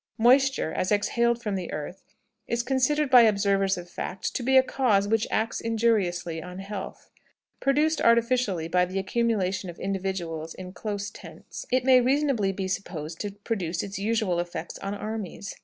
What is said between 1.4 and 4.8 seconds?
from the earth, is considered by observers of fact to be a